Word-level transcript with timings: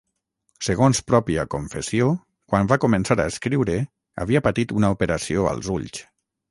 Segons 0.67 1.01
pròpia 1.11 1.43
confessió 1.55 2.09
quan 2.53 2.73
va 2.73 2.81
començar 2.87 3.19
a 3.25 3.29
escriure 3.35 3.77
havia 4.25 4.43
patit 4.51 4.79
una 4.81 4.95
operació 4.97 5.49
als 5.55 5.73
ulls. 5.79 6.05